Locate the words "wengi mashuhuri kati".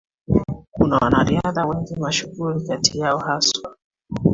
1.65-2.99